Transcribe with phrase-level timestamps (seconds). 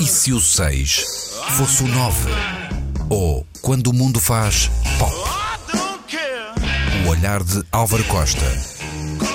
[0.00, 2.30] E se o 6 fosse o 9?
[3.10, 5.12] Ou quando o mundo faz pop?
[7.04, 8.44] O olhar de Álvaro Costa.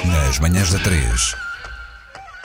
[0.08, 1.36] Nas manhãs da 3.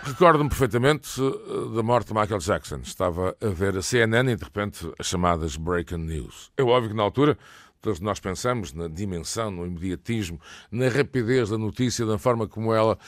[0.02, 2.80] Recordo-me perfeitamente eh, da morte de Michael Jackson.
[2.82, 6.50] Estava a ver a CNN e de repente as chamadas breaking news.
[6.56, 7.38] É óbvio que na altura
[7.80, 10.40] todos nós pensamos na dimensão, no imediatismo,
[10.70, 12.98] na rapidez da notícia, da forma como ela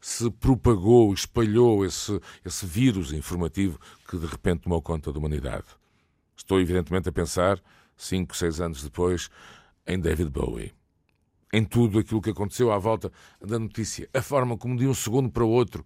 [0.00, 3.78] se propagou, espalhou esse, esse vírus informativo
[4.08, 5.66] que de repente tomou conta da humanidade.
[6.36, 7.60] Estou evidentemente a pensar,
[7.96, 9.28] cinco, seis anos depois,
[9.86, 10.72] em David Bowie.
[11.52, 14.08] Em tudo aquilo que aconteceu à volta da notícia.
[14.14, 15.84] A forma como de um segundo para o outro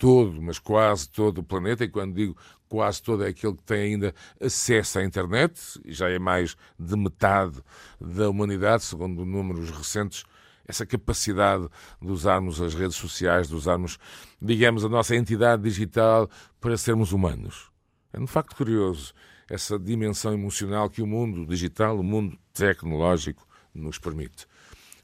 [0.00, 2.34] todo, mas quase todo o planeta, e quando digo
[2.70, 7.60] quase todo é aquele que tem ainda acesso à internet, já é mais de metade
[8.00, 10.24] da humanidade, segundo números recentes,
[10.66, 11.68] essa capacidade
[12.00, 13.98] de usarmos as redes sociais, de usarmos,
[14.40, 17.70] digamos, a nossa entidade digital para sermos humanos.
[18.12, 19.12] É um facto curioso
[19.48, 24.46] essa dimensão emocional que o mundo digital, o mundo tecnológico, nos permite.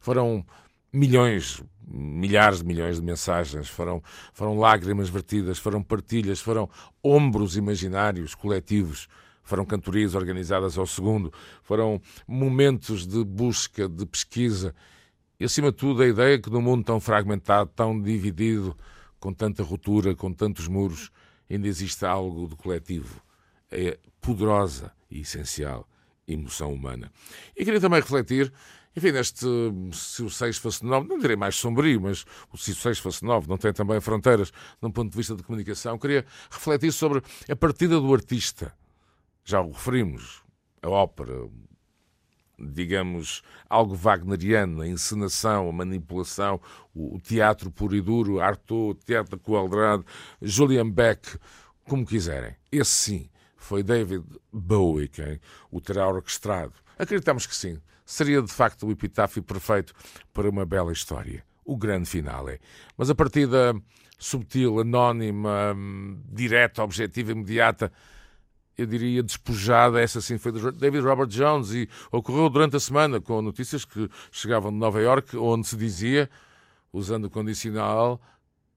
[0.00, 0.46] Foram
[0.92, 6.68] milhões, milhares de milhões de mensagens, foram, foram lágrimas vertidas, foram partilhas, foram
[7.02, 9.08] ombros imaginários, coletivos,
[9.42, 14.74] foram cantorias organizadas ao segundo, foram momentos de busca, de pesquisa
[15.38, 18.76] e, acima de tudo, a ideia que num mundo tão fragmentado, tão dividido,
[19.20, 21.10] com tanta ruptura, com tantos muros,
[21.50, 23.20] ainda existe algo de coletivo.
[23.70, 25.86] É poderosa e essencial
[26.26, 27.12] emoção humana.
[27.56, 28.52] E queria também refletir
[28.96, 29.46] enfim, neste
[29.92, 33.46] se o 6 fosse 9, não direi mais sombrio, mas se o 6 fosse 9,
[33.46, 35.98] não tem também fronteiras num ponto de vista de comunicação.
[35.98, 38.72] Queria refletir sobre a partida do artista.
[39.44, 40.42] Já o referimos,
[40.82, 41.46] a ópera,
[42.58, 46.58] digamos, algo wagneriano, a encenação, a manipulação,
[46.94, 50.04] o, teatro puro e duro, Artaud, teatro Coaldrade,
[50.40, 51.38] Julian Beck,
[51.84, 52.56] como quiserem.
[52.72, 55.38] Esse sim foi David Bowie quem
[55.70, 56.85] o terá orquestrado.
[56.98, 59.92] Acreditamos que sim seria de facto o epitáfio perfeito
[60.32, 61.44] para uma bela história.
[61.64, 62.60] O grande finale.
[62.96, 63.74] Mas a partida
[64.18, 65.76] subtil, anónima,
[66.32, 67.92] direta, objetiva, imediata,
[68.78, 73.20] eu diria despojada, essa sim foi de David Robert Jones e ocorreu durante a semana
[73.20, 76.30] com notícias que chegavam de Nova York, onde se dizia,
[76.92, 78.20] usando o condicional,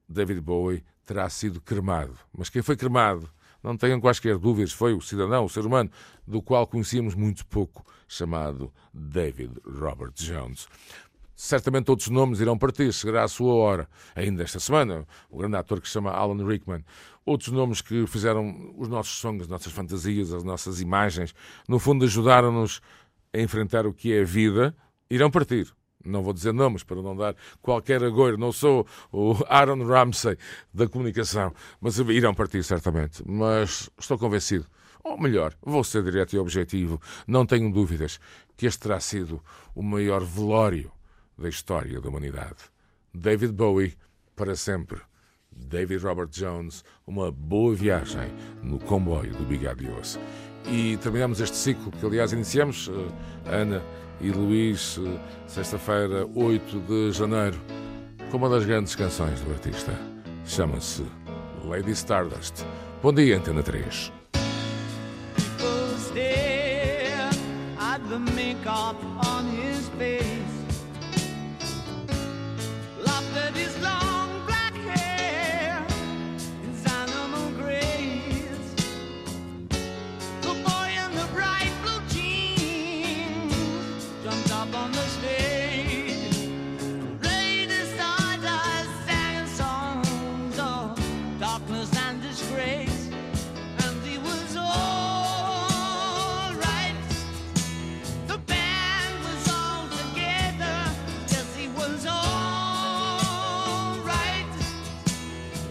[0.08, 2.18] David Bowie terá sido cremado.
[2.36, 3.30] Mas quem foi cremado?
[3.64, 5.90] Não tenham quaisquer dúvidas, foi o cidadão, o ser humano,
[6.26, 10.68] do qual conhecíamos muito pouco, chamado David Robert Jones.
[11.36, 15.80] Certamente outros nomes irão partir, chegará a sua hora, ainda esta semana, o grande ator
[15.80, 16.84] que se chama Alan Rickman.
[17.26, 21.34] Outros nomes que fizeram os nossos sonhos, as nossas fantasias, as nossas imagens,
[21.68, 22.82] no fundo ajudaram-nos
[23.34, 24.76] a enfrentar o que é a vida,
[25.10, 25.74] irão partir.
[26.04, 28.38] Não vou dizer nomes para não dar qualquer agouro.
[28.38, 30.38] Não sou o Aaron Ramsey
[30.74, 33.22] da comunicação, mas irão partir certamente.
[33.26, 34.66] Mas estou convencido,
[35.04, 37.02] ou melhor, vou ser direto e objetivo.
[37.28, 38.20] Não tenho dúvidas
[38.56, 39.44] que este terá sido
[39.76, 40.92] o maior velório
[41.38, 42.58] da história da humanidade.
[43.14, 43.98] David Bowie,
[44.36, 45.02] para sempre.
[45.52, 48.32] David Robert Jones, uma boa viagem
[48.64, 50.18] no comboio do Big Adios.
[50.66, 53.12] E terminamos este ciclo que, aliás, iniciamos, uh,
[53.46, 53.82] Ana
[54.22, 57.58] e Luís, eh, sexta-feira, 8 de janeiro,
[58.30, 59.94] com uma das grandes canções do artista.
[60.46, 61.06] Chama-se
[61.64, 62.66] Lady Stardust.
[63.02, 64.12] Bom dia, Antena 3.
[68.10, 68.98] the makeup
[69.28, 70.49] on his face.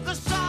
[0.08, 0.47] the sun.